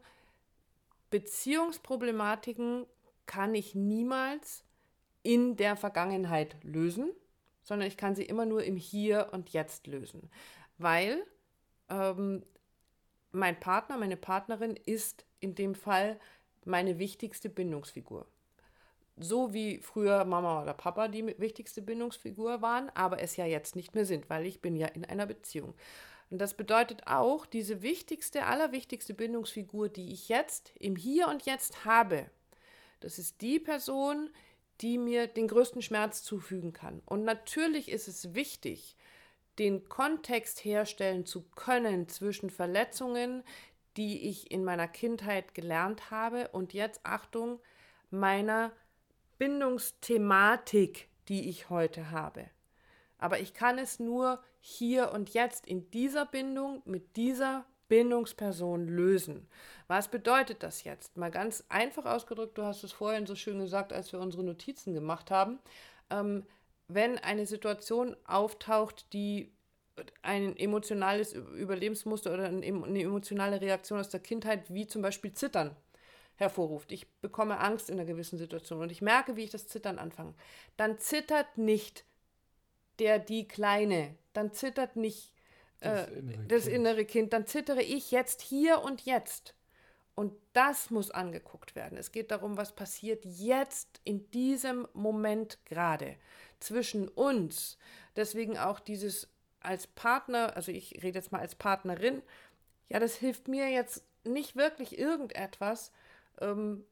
Beziehungsproblematiken 1.10 2.86
kann 3.26 3.54
ich 3.54 3.74
niemals 3.74 4.64
in 5.28 5.56
der 5.56 5.76
Vergangenheit 5.76 6.56
lösen, 6.62 7.10
sondern 7.62 7.86
ich 7.86 7.98
kann 7.98 8.14
sie 8.14 8.24
immer 8.24 8.46
nur 8.46 8.64
im 8.64 8.78
Hier 8.78 9.28
und 9.32 9.50
Jetzt 9.50 9.86
lösen. 9.86 10.30
Weil 10.78 11.22
ähm, 11.90 12.42
mein 13.30 13.60
Partner, 13.60 13.98
meine 13.98 14.16
Partnerin 14.16 14.74
ist 14.74 15.26
in 15.40 15.54
dem 15.54 15.74
Fall 15.74 16.18
meine 16.64 16.98
wichtigste 16.98 17.50
Bindungsfigur. 17.50 18.26
So 19.18 19.52
wie 19.52 19.80
früher 19.80 20.24
Mama 20.24 20.62
oder 20.62 20.72
Papa 20.72 21.08
die 21.08 21.26
wichtigste 21.38 21.82
Bindungsfigur 21.82 22.62
waren, 22.62 22.88
aber 22.94 23.20
es 23.20 23.36
ja 23.36 23.44
jetzt 23.44 23.76
nicht 23.76 23.94
mehr 23.94 24.06
sind, 24.06 24.30
weil 24.30 24.46
ich 24.46 24.62
bin 24.62 24.76
ja 24.76 24.86
in 24.86 25.04
einer 25.04 25.26
Beziehung. 25.26 25.74
Und 26.30 26.38
das 26.38 26.54
bedeutet 26.54 27.06
auch, 27.06 27.44
diese 27.44 27.82
wichtigste, 27.82 28.46
allerwichtigste 28.46 29.12
Bindungsfigur, 29.12 29.90
die 29.90 30.10
ich 30.10 30.30
jetzt 30.30 30.72
im 30.78 30.96
Hier 30.96 31.28
und 31.28 31.44
Jetzt 31.44 31.84
habe, 31.84 32.30
das 33.00 33.18
ist 33.18 33.42
die 33.42 33.60
Person, 33.60 34.30
die 34.30 34.38
mir 34.82 35.26
den 35.26 35.48
größten 35.48 35.82
Schmerz 35.82 36.22
zufügen 36.22 36.72
kann. 36.72 37.02
Und 37.04 37.24
natürlich 37.24 37.90
ist 37.90 38.08
es 38.08 38.34
wichtig, 38.34 38.96
den 39.58 39.88
Kontext 39.88 40.64
herstellen 40.64 41.26
zu 41.26 41.42
können 41.50 42.08
zwischen 42.08 42.50
Verletzungen, 42.50 43.42
die 43.96 44.28
ich 44.28 44.50
in 44.50 44.64
meiner 44.64 44.86
Kindheit 44.86 45.54
gelernt 45.54 46.10
habe 46.10 46.48
und 46.48 46.72
jetzt, 46.72 47.00
Achtung, 47.02 47.58
meiner 48.10 48.72
Bindungsthematik, 49.38 51.08
die 51.28 51.48
ich 51.48 51.68
heute 51.70 52.10
habe. 52.10 52.48
Aber 53.18 53.40
ich 53.40 53.52
kann 53.52 53.78
es 53.78 53.98
nur 53.98 54.42
hier 54.60 55.12
und 55.12 55.34
jetzt 55.34 55.66
in 55.66 55.90
dieser 55.90 56.24
Bindung 56.24 56.82
mit 56.84 57.16
dieser 57.16 57.66
Bindungsperson 57.88 58.86
lösen. 58.86 59.48
Was 59.86 60.08
bedeutet 60.08 60.62
das 60.62 60.84
jetzt? 60.84 61.16
Mal 61.16 61.30
ganz 61.30 61.64
einfach 61.68 62.04
ausgedrückt, 62.04 62.58
du 62.58 62.64
hast 62.64 62.84
es 62.84 62.92
vorhin 62.92 63.26
so 63.26 63.34
schön 63.34 63.58
gesagt, 63.58 63.92
als 63.92 64.12
wir 64.12 64.20
unsere 64.20 64.44
Notizen 64.44 64.94
gemacht 64.94 65.30
haben. 65.30 65.58
Ähm, 66.10 66.44
wenn 66.88 67.18
eine 67.18 67.46
Situation 67.46 68.16
auftaucht, 68.24 69.12
die 69.12 69.52
ein 70.22 70.56
emotionales 70.56 71.32
Überlebensmuster 71.32 72.32
oder 72.32 72.44
eine 72.44 72.64
emotionale 72.64 73.60
Reaktion 73.60 73.98
aus 73.98 74.08
der 74.08 74.20
Kindheit, 74.20 74.72
wie 74.72 74.86
zum 74.86 75.02
Beispiel 75.02 75.32
Zittern, 75.32 75.74
hervorruft. 76.38 76.92
Ich 76.92 77.08
bekomme 77.20 77.58
Angst 77.58 77.90
in 77.90 77.98
einer 77.98 78.06
gewissen 78.06 78.38
Situation 78.38 78.80
und 78.80 78.92
ich 78.92 79.02
merke, 79.02 79.36
wie 79.36 79.42
ich 79.42 79.50
das 79.50 79.66
Zittern 79.66 79.98
anfange. 79.98 80.34
Dann 80.76 80.98
zittert 80.98 81.58
nicht 81.58 82.04
der, 83.00 83.18
die 83.18 83.46
Kleine, 83.46 84.14
dann 84.32 84.52
zittert 84.52 84.96
nicht 84.96 85.32
äh, 85.80 85.90
das, 85.90 86.08
innere, 86.08 86.46
das 86.48 86.62
kind. 86.64 86.74
innere 86.74 87.04
Kind, 87.04 87.32
dann 87.32 87.46
zittere 87.46 87.82
ich 87.82 88.10
jetzt 88.10 88.42
hier 88.42 88.82
und 88.82 89.02
jetzt. 89.02 89.54
Und 90.14 90.32
das 90.52 90.90
muss 90.90 91.12
angeguckt 91.12 91.76
werden. 91.76 91.96
Es 91.96 92.10
geht 92.10 92.32
darum, 92.32 92.56
was 92.56 92.74
passiert 92.74 93.24
jetzt 93.24 94.00
in 94.02 94.28
diesem 94.32 94.88
Moment 94.92 95.64
gerade 95.64 96.16
zwischen 96.58 97.06
uns. 97.06 97.78
Deswegen 98.16 98.58
auch 98.58 98.80
dieses 98.80 99.28
als 99.60 99.86
Partner, 99.86 100.56
also 100.56 100.72
ich 100.72 101.02
rede 101.02 101.18
jetzt 101.18 101.30
mal 101.30 101.40
als 101.40 101.54
Partnerin, 101.54 102.22
ja, 102.88 102.98
das 102.98 103.14
hilft 103.14 103.46
mir 103.48 103.68
jetzt 103.70 104.02
nicht 104.24 104.56
wirklich 104.56 104.98
irgendetwas 104.98 105.92
ähm, 106.40 106.84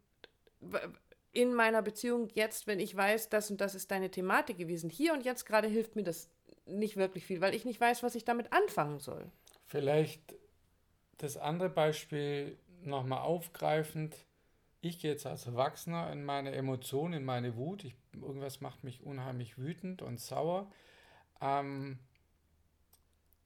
in 1.32 1.52
meiner 1.52 1.82
Beziehung 1.82 2.28
jetzt, 2.34 2.66
wenn 2.66 2.80
ich 2.80 2.96
weiß, 2.96 3.28
das 3.28 3.50
und 3.50 3.60
das 3.60 3.74
ist 3.74 3.90
deine 3.90 4.10
Thematik 4.10 4.58
gewesen. 4.58 4.88
Hier 4.88 5.12
und 5.12 5.24
jetzt 5.24 5.46
gerade 5.46 5.68
hilft 5.68 5.96
mir 5.96 6.04
das 6.04 6.28
nicht 6.66 6.96
wirklich 6.96 7.24
viel, 7.24 7.40
weil 7.40 7.54
ich 7.54 7.64
nicht 7.64 7.80
weiß, 7.80 8.02
was 8.02 8.14
ich 8.14 8.24
damit 8.24 8.52
anfangen 8.52 8.98
soll. 8.98 9.30
Vielleicht 9.66 10.34
das 11.18 11.36
andere 11.36 11.70
Beispiel 11.70 12.58
nochmal 12.82 13.20
aufgreifend, 13.20 14.16
ich 14.80 15.00
gehe 15.00 15.10
jetzt 15.10 15.26
als 15.26 15.46
Erwachsener 15.46 16.12
in 16.12 16.24
meine 16.24 16.52
Emotionen, 16.52 17.14
in 17.14 17.24
meine 17.24 17.56
Wut, 17.56 17.84
ich, 17.84 17.96
irgendwas 18.12 18.60
macht 18.60 18.84
mich 18.84 19.02
unheimlich 19.02 19.58
wütend 19.58 20.02
und 20.02 20.20
sauer, 20.20 20.70
ähm, 21.40 21.98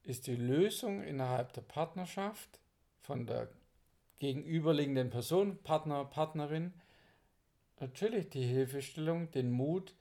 ist 0.03 0.27
die 0.27 0.35
Lösung 0.35 1.01
innerhalb 1.03 1.53
der 1.53 1.61
Partnerschaft 1.61 2.59
von 3.01 3.25
der 3.25 3.49
gegenüberliegenden 4.19 5.09
Person, 5.09 5.57
Partner, 5.63 6.05
Partnerin, 6.05 6.73
natürlich 7.79 8.29
die 8.29 8.45
Hilfestellung, 8.45 9.31
den 9.31 9.51
Mut, 9.51 9.95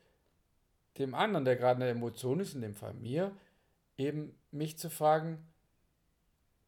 dem 0.99 1.15
anderen, 1.15 1.45
der 1.45 1.57
gerade 1.57 1.83
eine 1.83 1.91
Emotion 1.91 2.41
ist, 2.41 2.55
in 2.55 2.63
dem 2.63 2.75
Fall 2.75 2.95
mir, 2.95 3.33
eben 3.97 4.35
mich 4.51 4.79
zu 4.79 4.91
fragen, 4.91 5.47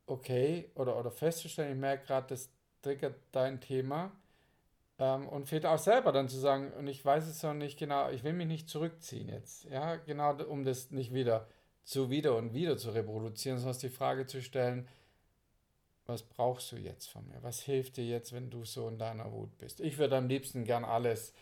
okay, 0.07 0.71
oder, 0.75 0.99
oder 0.99 1.11
festzustellen, 1.11 1.73
ich 1.73 1.79
merke 1.79 2.07
gerade, 2.07 2.29
das 2.29 2.51
triggert 2.83 3.17
dein 3.33 3.61
Thema. 3.61 4.13
Ähm, 4.99 5.29
und 5.29 5.47
vielleicht 5.47 5.67
auch 5.67 5.79
selber 5.79 6.13
dann 6.13 6.29
zu 6.29 6.39
sagen, 6.39 6.73
und 6.73 6.87
ich 6.87 7.05
weiß 7.05 7.27
es 7.27 7.43
noch 7.43 7.55
nicht 7.55 7.79
genau, 7.79 8.11
ich 8.11 8.25
will 8.25 8.33
mich 8.33 8.47
nicht 8.47 8.69
zurückziehen 8.69 9.29
jetzt. 9.29 9.65
Ja, 9.65 9.97
genau, 9.97 10.35
um 10.45 10.65
das 10.65 10.91
nicht 10.91 11.13
wieder 11.13 11.49
zu 11.85 12.11
wieder 12.11 12.37
und 12.37 12.55
wieder 12.55 12.77
zu 12.77 12.91
reproduzieren, 12.91 13.59
sondern 13.59 13.81
die 13.81 13.89
Frage 13.89 14.27
zu 14.27 14.41
stellen, 14.41 14.87
was 16.07 16.23
brauchst 16.23 16.73
du 16.73 16.77
jetzt 16.77 17.07
von 17.07 17.27
mir? 17.29 17.43
Was 17.43 17.61
hilft 17.61 17.97
dir 17.97 18.05
jetzt, 18.05 18.33
wenn 18.33 18.51
du 18.51 18.65
so 18.65 18.89
in 18.89 18.99
deiner 18.99 19.33
Wut 19.33 19.57
bist? 19.59 19.81
Ich 19.81 19.99
würde 19.99 20.17
am 20.17 20.29
liebsten 20.29 20.65
gern 20.65 20.85
alles 20.85 21.33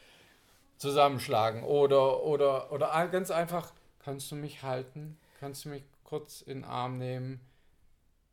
zusammenschlagen 0.81 1.63
oder, 1.63 2.23
oder, 2.25 2.73
oder 2.73 3.09
ganz 3.09 3.31
einfach, 3.31 3.73
kannst 3.99 4.33
du 4.33 4.37
mich 4.37 4.63
halten? 4.63 5.19
Kannst 5.39 5.65
du 5.65 5.69
mich 5.69 5.85
kurz 6.05 6.41
in 6.41 6.63
den 6.63 6.65
Arm 6.65 6.99
nehmen? 6.99 7.41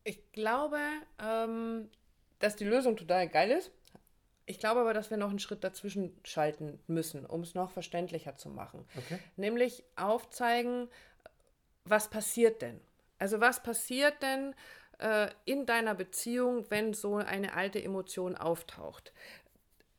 Ich 0.02 0.32
glaube, 0.32 0.78
ähm, 1.22 1.90
dass 2.38 2.56
die 2.56 2.64
Lösung 2.64 2.96
total 2.96 3.28
geil 3.28 3.50
ist. 3.50 3.70
Ich 4.46 4.58
glaube 4.58 4.80
aber, 4.80 4.94
dass 4.94 5.10
wir 5.10 5.18
noch 5.18 5.28
einen 5.28 5.38
Schritt 5.38 5.62
dazwischen 5.62 6.18
schalten 6.24 6.80
müssen, 6.86 7.26
um 7.26 7.42
es 7.42 7.54
noch 7.54 7.70
verständlicher 7.70 8.36
zu 8.36 8.48
machen. 8.48 8.86
Okay. 8.96 9.18
Nämlich 9.36 9.84
aufzeigen, 9.96 10.88
was 11.84 12.08
passiert 12.08 12.62
denn? 12.62 12.80
Also 13.18 13.40
was 13.40 13.62
passiert 13.62 14.22
denn 14.22 14.54
äh, 15.00 15.28
in 15.44 15.66
deiner 15.66 15.94
Beziehung, 15.94 16.64
wenn 16.70 16.94
so 16.94 17.16
eine 17.16 17.52
alte 17.54 17.82
Emotion 17.82 18.36
auftaucht? 18.36 19.12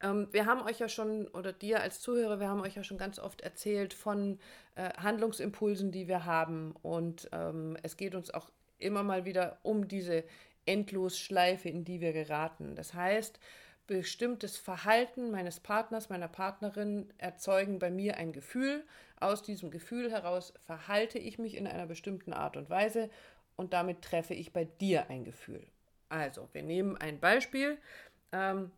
Ähm, 0.01 0.27
wir 0.31 0.45
haben 0.45 0.61
euch 0.61 0.79
ja 0.79 0.89
schon, 0.89 1.27
oder 1.29 1.53
dir 1.53 1.81
als 1.81 1.99
Zuhörer, 2.01 2.39
wir 2.39 2.49
haben 2.49 2.61
euch 2.61 2.75
ja 2.75 2.83
schon 2.83 2.97
ganz 2.97 3.19
oft 3.19 3.41
erzählt 3.41 3.93
von 3.93 4.39
äh, 4.75 4.89
Handlungsimpulsen, 4.97 5.91
die 5.91 6.07
wir 6.07 6.25
haben. 6.25 6.75
Und 6.81 7.29
ähm, 7.31 7.77
es 7.83 7.97
geht 7.97 8.15
uns 8.15 8.33
auch 8.33 8.49
immer 8.77 9.03
mal 9.03 9.25
wieder 9.25 9.59
um 9.63 9.87
diese 9.87 10.23
Endlosschleife, 10.65 11.69
in 11.69 11.83
die 11.83 12.01
wir 12.01 12.13
geraten. 12.13 12.75
Das 12.75 12.93
heißt, 12.93 13.39
bestimmtes 13.87 14.57
Verhalten 14.57 15.31
meines 15.31 15.59
Partners, 15.59 16.09
meiner 16.09 16.27
Partnerin 16.27 17.11
erzeugen 17.17 17.79
bei 17.79 17.89
mir 17.89 18.17
ein 18.17 18.31
Gefühl. 18.31 18.85
Aus 19.19 19.41
diesem 19.41 19.71
Gefühl 19.71 20.11
heraus 20.11 20.53
verhalte 20.65 21.17
ich 21.17 21.39
mich 21.39 21.57
in 21.57 21.67
einer 21.67 21.87
bestimmten 21.87 22.31
Art 22.31 22.55
und 22.55 22.69
Weise 22.69 23.09
und 23.55 23.73
damit 23.73 24.01
treffe 24.03 24.33
ich 24.33 24.53
bei 24.53 24.65
dir 24.65 25.09
ein 25.09 25.25
Gefühl. 25.25 25.65
Also, 26.07 26.47
wir 26.53 26.63
nehmen 26.63 26.97
ein 26.97 27.19
Beispiel. 27.19 27.77
Ähm, 28.31 28.71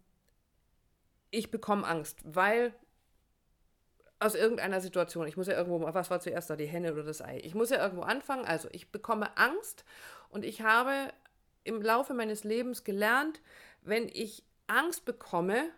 ich 1.31 1.49
bekomme 1.49 1.87
Angst, 1.87 2.19
weil 2.23 2.73
aus 4.19 4.35
irgendeiner 4.35 4.81
Situation, 4.81 5.27
ich 5.27 5.35
muss 5.35 5.47
ja 5.47 5.57
irgendwo, 5.57 5.81
was 5.81 6.11
war 6.11 6.19
zuerst 6.19 6.49
da, 6.49 6.55
die 6.55 6.67
Henne 6.67 6.93
oder 6.93 7.03
das 7.03 7.21
Ei? 7.21 7.39
Ich 7.43 7.55
muss 7.55 7.71
ja 7.71 7.81
irgendwo 7.81 8.03
anfangen. 8.03 8.45
Also, 8.45 8.69
ich 8.71 8.91
bekomme 8.91 9.35
Angst 9.35 9.83
und 10.29 10.45
ich 10.45 10.61
habe 10.61 11.11
im 11.63 11.81
Laufe 11.81 12.13
meines 12.13 12.43
Lebens 12.43 12.83
gelernt, 12.83 13.41
wenn 13.81 14.07
ich 14.07 14.43
Angst 14.67 15.05
bekomme, 15.05 15.69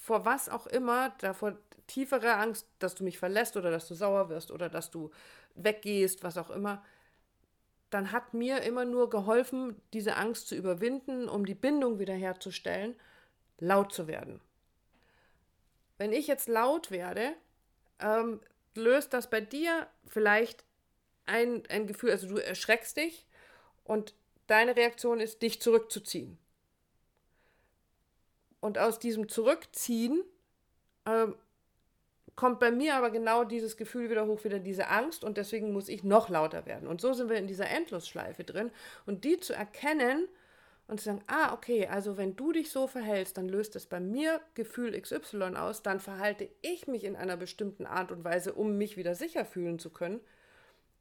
vor 0.00 0.24
was 0.24 0.48
auch 0.48 0.66
immer, 0.66 1.10
davor 1.18 1.56
tiefere 1.86 2.34
Angst, 2.34 2.66
dass 2.78 2.94
du 2.94 3.04
mich 3.04 3.18
verlässt 3.18 3.56
oder 3.56 3.70
dass 3.70 3.86
du 3.88 3.94
sauer 3.94 4.28
wirst 4.28 4.50
oder 4.50 4.68
dass 4.68 4.90
du 4.90 5.10
weggehst, 5.54 6.24
was 6.24 6.38
auch 6.38 6.50
immer, 6.50 6.82
dann 7.90 8.10
hat 8.10 8.34
mir 8.34 8.62
immer 8.62 8.84
nur 8.84 9.08
geholfen, 9.10 9.80
diese 9.92 10.16
Angst 10.16 10.48
zu 10.48 10.56
überwinden, 10.56 11.28
um 11.28 11.46
die 11.46 11.54
Bindung 11.54 11.98
wiederherzustellen, 11.98 12.96
laut 13.58 13.92
zu 13.92 14.08
werden. 14.08 14.40
Wenn 15.98 16.12
ich 16.12 16.26
jetzt 16.26 16.48
laut 16.48 16.90
werde, 16.90 17.34
ähm, 18.00 18.40
löst 18.74 19.12
das 19.12 19.30
bei 19.30 19.40
dir 19.40 19.86
vielleicht 20.06 20.64
ein, 21.26 21.62
ein 21.68 21.86
Gefühl, 21.86 22.10
also 22.10 22.28
du 22.28 22.36
erschreckst 22.36 22.96
dich 22.96 23.26
und 23.84 24.14
deine 24.46 24.76
Reaktion 24.76 25.20
ist, 25.20 25.42
dich 25.42 25.60
zurückzuziehen. 25.60 26.38
Und 28.60 28.78
aus 28.78 28.98
diesem 28.98 29.28
Zurückziehen 29.28 30.22
ähm, 31.06 31.36
kommt 32.36 32.60
bei 32.60 32.70
mir 32.70 32.96
aber 32.96 33.10
genau 33.10 33.44
dieses 33.44 33.76
Gefühl 33.76 34.10
wieder 34.10 34.26
hoch, 34.26 34.44
wieder 34.44 34.58
diese 34.58 34.88
Angst 34.88 35.22
und 35.22 35.36
deswegen 35.36 35.72
muss 35.72 35.88
ich 35.88 36.02
noch 36.02 36.28
lauter 36.28 36.66
werden. 36.66 36.88
Und 36.88 37.00
so 37.00 37.12
sind 37.12 37.28
wir 37.28 37.36
in 37.36 37.46
dieser 37.46 37.68
Endlosschleife 37.68 38.44
drin 38.44 38.70
und 39.06 39.24
die 39.24 39.38
zu 39.38 39.52
erkennen 39.52 40.28
und 40.86 41.00
zu 41.00 41.06
sagen, 41.06 41.22
ah, 41.26 41.52
okay, 41.52 41.86
also 41.86 42.16
wenn 42.16 42.36
du 42.36 42.52
dich 42.52 42.70
so 42.70 42.86
verhältst, 42.86 43.36
dann 43.38 43.48
löst 43.48 43.74
es 43.76 43.86
bei 43.86 44.00
mir 44.00 44.40
Gefühl 44.54 45.00
XY 45.00 45.56
aus, 45.56 45.82
dann 45.82 46.00
verhalte 46.00 46.48
ich 46.62 46.86
mich 46.86 47.04
in 47.04 47.16
einer 47.16 47.36
bestimmten 47.36 47.86
Art 47.86 48.12
und 48.12 48.24
Weise, 48.24 48.52
um 48.52 48.76
mich 48.76 48.96
wieder 48.96 49.14
sicher 49.14 49.44
fühlen 49.44 49.78
zu 49.78 49.90
können. 49.90 50.20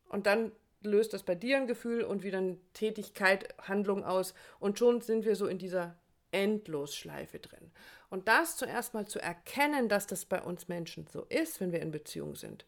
Und 0.07 0.25
dann 0.25 0.51
löst 0.81 1.13
das 1.13 1.23
bei 1.23 1.35
dir 1.35 1.57
ein 1.57 1.67
Gefühl 1.67 2.03
und 2.03 2.23
wieder 2.23 2.37
eine 2.37 2.57
Tätigkeit, 2.73 3.55
Handlung 3.59 4.03
aus 4.03 4.33
und 4.59 4.79
schon 4.79 5.01
sind 5.01 5.25
wir 5.25 5.35
so 5.35 5.47
in 5.47 5.57
dieser 5.57 5.95
Endlosschleife 6.31 7.39
drin. 7.39 7.71
Und 8.09 8.27
das 8.27 8.57
zuerst 8.57 8.93
mal 8.93 9.07
zu 9.07 9.19
erkennen, 9.19 9.89
dass 9.89 10.07
das 10.07 10.25
bei 10.25 10.41
uns 10.41 10.67
Menschen 10.67 11.07
so 11.07 11.25
ist, 11.29 11.59
wenn 11.59 11.71
wir 11.71 11.81
in 11.81 11.91
Beziehung 11.91 12.35
sind, 12.35 12.65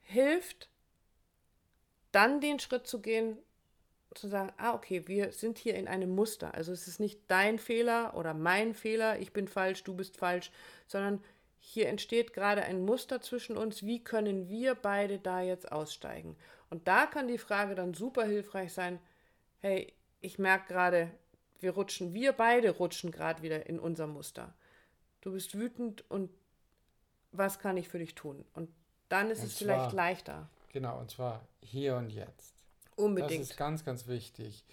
hilft 0.00 0.68
dann 2.12 2.40
den 2.40 2.58
Schritt 2.58 2.86
zu 2.86 3.00
gehen, 3.00 3.38
zu 4.20 4.28
sagen, 4.28 4.52
ah, 4.56 4.74
okay, 4.74 5.06
wir 5.06 5.32
sind 5.32 5.58
hier 5.58 5.74
in 5.74 5.88
einem 5.88 6.14
Muster. 6.14 6.54
Also 6.54 6.72
es 6.72 6.88
ist 6.88 7.00
nicht 7.00 7.20
dein 7.28 7.58
Fehler 7.58 8.14
oder 8.16 8.34
mein 8.34 8.74
Fehler, 8.74 9.18
ich 9.18 9.32
bin 9.32 9.48
falsch, 9.48 9.84
du 9.84 9.94
bist 9.94 10.16
falsch, 10.16 10.50
sondern 10.86 11.22
hier 11.60 11.88
entsteht 11.88 12.32
gerade 12.32 12.62
ein 12.62 12.84
Muster 12.84 13.20
zwischen 13.20 13.56
uns. 13.56 13.82
Wie 13.82 14.02
können 14.02 14.48
wir 14.48 14.74
beide 14.74 15.18
da 15.18 15.40
jetzt 15.40 15.70
aussteigen? 15.70 16.36
Und 16.70 16.88
da 16.88 17.06
kann 17.06 17.28
die 17.28 17.38
Frage 17.38 17.74
dann 17.74 17.94
super 17.94 18.24
hilfreich 18.24 18.72
sein, 18.72 18.98
hey, 19.60 19.92
ich 20.20 20.38
merke 20.38 20.72
gerade, 20.72 21.10
wir 21.60 21.72
rutschen, 21.72 22.14
wir 22.14 22.32
beide 22.32 22.70
rutschen 22.70 23.10
gerade 23.10 23.42
wieder 23.42 23.66
in 23.66 23.78
unser 23.78 24.06
Muster. 24.06 24.54
Du 25.20 25.32
bist 25.32 25.58
wütend 25.58 26.08
und 26.10 26.30
was 27.32 27.58
kann 27.58 27.76
ich 27.76 27.88
für 27.88 27.98
dich 27.98 28.14
tun? 28.14 28.44
Und 28.54 28.70
dann 29.08 29.30
ist 29.30 29.40
und 29.40 29.46
es 29.46 29.56
zwar, 29.56 29.66
vielleicht 29.66 29.92
leichter. 29.92 30.48
Genau, 30.72 30.98
und 30.98 31.10
zwar 31.10 31.46
hier 31.62 31.96
und 31.96 32.10
jetzt. 32.10 32.57
Unbedingt. 32.98 33.42
Das 33.42 33.50
ist 33.50 33.56
ganz, 33.56 33.84
ganz 33.84 34.06
wichtig. 34.06 34.64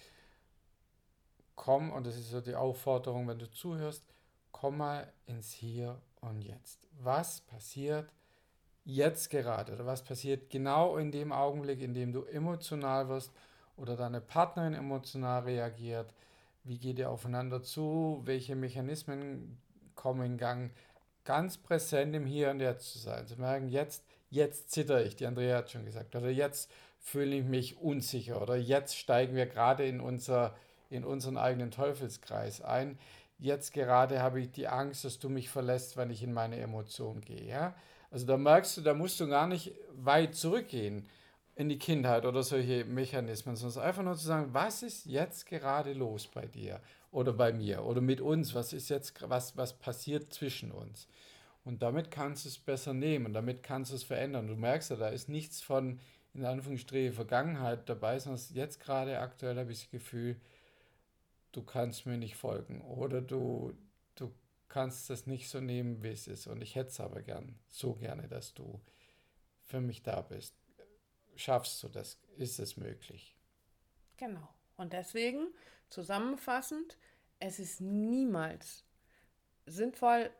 Komm, 1.54 1.92
und 1.92 2.06
das 2.06 2.16
ist 2.16 2.30
so 2.30 2.40
die 2.40 2.54
Aufforderung, 2.54 3.28
wenn 3.28 3.38
du 3.38 3.50
zuhörst, 3.50 4.04
komm 4.52 4.78
mal 4.78 5.12
ins 5.26 5.52
Hier 5.52 6.00
und 6.20 6.42
Jetzt. 6.42 6.86
Was 7.02 7.40
passiert 7.40 8.12
jetzt 8.84 9.30
gerade 9.30 9.72
oder 9.72 9.86
was 9.86 10.04
passiert 10.04 10.50
genau 10.50 10.96
in 10.96 11.12
dem 11.12 11.32
Augenblick, 11.32 11.80
in 11.80 11.94
dem 11.94 12.12
du 12.12 12.24
emotional 12.24 13.08
wirst 13.08 13.32
oder 13.76 13.96
deine 13.96 14.20
Partnerin 14.20 14.74
emotional 14.74 15.42
reagiert? 15.42 16.12
Wie 16.64 16.78
geht 16.78 16.98
ihr 16.98 17.10
aufeinander 17.10 17.62
zu? 17.62 18.22
Welche 18.24 18.56
Mechanismen 18.56 19.58
kommen 19.94 20.26
in 20.26 20.36
Gang? 20.36 20.72
Ganz 21.24 21.56
präsent 21.56 22.14
im 22.14 22.26
Hier 22.26 22.50
und 22.50 22.60
Jetzt 22.60 22.92
zu 22.92 22.98
sein. 22.98 23.26
Zu 23.26 23.40
merken, 23.40 23.68
jetzt 23.68 24.02
jetzt 24.30 24.70
zitter 24.70 25.04
ich, 25.04 25.16
die 25.16 25.26
Andrea 25.26 25.58
hat 25.58 25.70
schon 25.70 25.84
gesagt, 25.84 26.14
oder 26.14 26.30
jetzt 26.30 26.70
fühle 27.06 27.36
ich 27.36 27.44
mich 27.44 27.78
unsicher, 27.78 28.42
oder 28.42 28.56
jetzt 28.56 28.98
steigen 28.98 29.36
wir 29.36 29.46
gerade 29.46 29.86
in, 29.86 30.00
unser, 30.00 30.56
in 30.90 31.04
unseren 31.04 31.36
eigenen 31.36 31.70
Teufelskreis 31.70 32.62
ein. 32.62 32.98
Jetzt 33.38 33.72
gerade 33.72 34.20
habe 34.20 34.40
ich 34.40 34.50
die 34.50 34.66
Angst, 34.66 35.04
dass 35.04 35.20
du 35.20 35.28
mich 35.28 35.48
verlässt, 35.48 35.96
wenn 35.96 36.10
ich 36.10 36.24
in 36.24 36.32
meine 36.32 36.56
Emotionen 36.56 37.20
gehe. 37.20 37.46
Ja? 37.46 37.76
Also 38.10 38.26
da 38.26 38.36
merkst 38.36 38.76
du, 38.76 38.80
da 38.80 38.92
musst 38.92 39.20
du 39.20 39.28
gar 39.28 39.46
nicht 39.46 39.72
weit 39.94 40.34
zurückgehen 40.34 41.06
in 41.54 41.68
die 41.68 41.78
Kindheit 41.78 42.26
oder 42.26 42.42
solche 42.42 42.84
Mechanismen, 42.84 43.54
sondern 43.54 43.84
einfach 43.84 44.02
nur 44.02 44.16
zu 44.16 44.26
sagen, 44.26 44.48
was 44.52 44.82
ist 44.82 45.06
jetzt 45.06 45.46
gerade 45.46 45.92
los 45.92 46.26
bei 46.26 46.46
dir 46.46 46.80
oder 47.12 47.32
bei 47.32 47.52
mir 47.52 47.84
oder 47.84 48.00
mit 48.00 48.20
uns, 48.20 48.52
was 48.52 48.72
ist 48.72 48.88
jetzt, 48.88 49.14
was, 49.28 49.56
was 49.56 49.78
passiert 49.78 50.34
zwischen 50.34 50.72
uns. 50.72 51.06
Und 51.64 51.82
damit 51.82 52.10
kannst 52.10 52.44
du 52.44 52.48
es 52.48 52.58
besser 52.58 52.94
nehmen, 52.94 53.32
damit 53.32 53.62
kannst 53.62 53.92
du 53.92 53.96
es 53.96 54.02
verändern. 54.02 54.48
Du 54.48 54.56
merkst 54.56 54.90
ja, 54.90 54.96
da 54.96 55.08
ist 55.08 55.28
nichts 55.28 55.60
von, 55.60 56.00
in 56.36 56.44
Anführungsstrichen, 56.44 57.14
Vergangenheit 57.14 57.88
dabei, 57.88 58.18
sondern 58.18 58.42
jetzt 58.52 58.80
gerade 58.80 59.18
aktuell 59.18 59.56
habe 59.58 59.72
ich 59.72 59.80
das 59.80 59.90
Gefühl, 59.90 60.38
du 61.52 61.62
kannst 61.62 62.04
mir 62.04 62.18
nicht 62.18 62.36
folgen 62.36 62.82
oder 62.82 63.22
du, 63.22 63.74
du 64.16 64.32
kannst 64.68 65.08
das 65.08 65.26
nicht 65.26 65.48
so 65.48 65.60
nehmen, 65.60 66.02
wie 66.02 66.10
es 66.10 66.28
ist. 66.28 66.46
Und 66.46 66.62
ich 66.62 66.74
hätte 66.74 66.90
es 66.90 67.00
aber 67.00 67.22
gern, 67.22 67.58
so 67.68 67.94
gerne, 67.94 68.28
dass 68.28 68.52
du 68.52 68.80
für 69.64 69.80
mich 69.80 70.02
da 70.02 70.20
bist. 70.20 70.54
Schaffst 71.36 71.82
du 71.82 71.88
das? 71.88 72.18
Ist 72.36 72.58
es 72.58 72.76
möglich? 72.76 73.34
Genau. 74.18 74.48
Und 74.76 74.92
deswegen, 74.92 75.48
zusammenfassend, 75.88 76.98
es 77.38 77.58
ist 77.58 77.80
niemals 77.80 78.84
sinnvoll, 79.64 80.30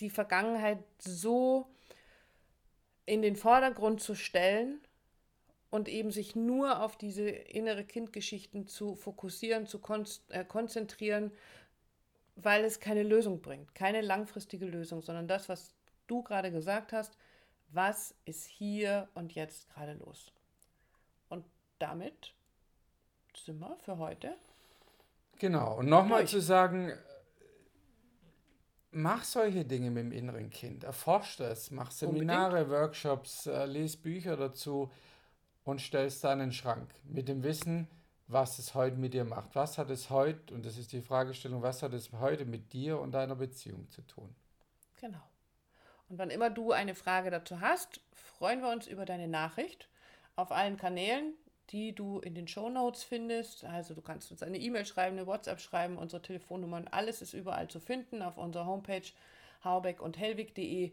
die 0.00 0.10
Vergangenheit 0.10 0.82
so 0.98 1.68
in 3.06 3.22
den 3.22 3.36
Vordergrund 3.36 4.00
zu 4.00 4.14
stellen 4.14 4.80
und 5.70 5.88
eben 5.88 6.10
sich 6.10 6.34
nur 6.34 6.82
auf 6.82 6.96
diese 6.96 7.28
innere 7.28 7.84
Kindgeschichten 7.84 8.66
zu 8.66 8.96
fokussieren, 8.96 9.66
zu 9.66 9.80
äh, 10.28 10.44
konzentrieren, 10.44 11.32
weil 12.36 12.64
es 12.64 12.80
keine 12.80 13.02
Lösung 13.02 13.40
bringt, 13.40 13.74
keine 13.74 14.00
langfristige 14.00 14.66
Lösung, 14.66 15.02
sondern 15.02 15.28
das, 15.28 15.48
was 15.48 15.74
du 16.06 16.22
gerade 16.22 16.50
gesagt 16.50 16.92
hast, 16.92 17.16
was 17.68 18.14
ist 18.24 18.46
hier 18.46 19.08
und 19.14 19.34
jetzt 19.34 19.70
gerade 19.70 19.94
los? 19.94 20.32
Und 21.28 21.44
damit 21.78 22.34
sind 23.36 23.60
wir 23.60 23.76
für 23.76 23.98
heute. 23.98 24.34
Genau, 25.38 25.78
und 25.78 25.88
nochmal 25.88 26.26
zu 26.26 26.40
sagen, 26.40 26.92
mach 28.90 29.24
solche 29.24 29.64
Dinge 29.64 29.90
mit 29.90 30.04
dem 30.04 30.12
inneren 30.12 30.50
Kind. 30.50 30.84
Erforsch 30.84 31.36
das, 31.36 31.70
mach 31.70 31.90
Seminare, 31.90 32.62
Unbedingt. 32.62 32.70
Workshops, 32.70 33.46
äh, 33.46 33.66
les 33.66 33.96
Bücher 33.96 34.36
dazu 34.36 34.90
und 35.64 35.80
stell 35.80 36.06
es 36.06 36.20
da 36.20 36.32
in 36.32 36.40
den 36.40 36.52
Schrank 36.52 36.90
mit 37.04 37.28
dem 37.28 37.42
Wissen, 37.42 37.88
was 38.26 38.58
es 38.58 38.74
heute 38.74 38.96
mit 38.96 39.14
dir 39.14 39.24
macht. 39.24 39.54
Was 39.54 39.78
hat 39.78 39.90
es 39.90 40.10
heute, 40.10 40.54
und 40.54 40.64
das 40.64 40.78
ist 40.78 40.92
die 40.92 41.00
Fragestellung, 41.00 41.62
was 41.62 41.82
hat 41.82 41.92
es 41.92 42.12
heute 42.12 42.44
mit 42.44 42.72
dir 42.72 42.98
und 43.00 43.12
deiner 43.12 43.34
Beziehung 43.34 43.88
zu 43.90 44.02
tun? 44.02 44.34
Genau. 45.00 45.22
Und 46.08 46.18
wann 46.18 46.30
immer 46.30 46.50
du 46.50 46.72
eine 46.72 46.94
Frage 46.94 47.30
dazu 47.30 47.60
hast, 47.60 48.00
freuen 48.12 48.62
wir 48.62 48.70
uns 48.70 48.86
über 48.86 49.04
deine 49.04 49.28
Nachricht 49.28 49.88
auf 50.36 50.52
allen 50.52 50.76
Kanälen 50.76 51.34
die 51.72 51.94
du 51.94 52.18
in 52.20 52.34
den 52.34 52.48
Show 52.48 52.68
Notes 52.68 53.02
findest. 53.02 53.64
Also 53.64 53.94
du 53.94 54.02
kannst 54.02 54.30
uns 54.30 54.42
eine 54.42 54.58
E-Mail 54.58 54.84
schreiben, 54.84 55.16
eine 55.16 55.26
WhatsApp 55.26 55.60
schreiben, 55.60 55.98
unsere 55.98 56.22
Telefonnummern, 56.22 56.88
alles 56.88 57.22
ist 57.22 57.32
überall 57.34 57.68
zu 57.68 57.80
finden 57.80 58.22
auf 58.22 58.38
unserer 58.38 58.66
Homepage 58.66 59.02
haubeck 59.64 60.00
und 60.00 60.18
hellwig.de. 60.18 60.92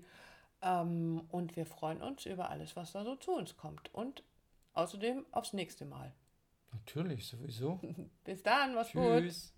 Ähm, 0.61 1.21
und 1.29 1.55
wir 1.55 1.65
freuen 1.65 2.01
uns 2.01 2.25
über 2.25 2.49
alles, 2.49 2.75
was 2.75 2.91
da 2.91 3.03
so 3.03 3.15
zu 3.15 3.31
uns 3.31 3.57
kommt. 3.57 3.93
Und 3.93 4.23
außerdem 4.73 5.25
aufs 5.31 5.53
nächste 5.53 5.85
Mal. 5.85 6.13
Natürlich, 6.71 7.27
sowieso. 7.27 7.79
Bis 8.23 8.43
dann, 8.43 8.75
mach's 8.75 8.89
Tschüss. 8.89 9.53
gut. 9.53 9.56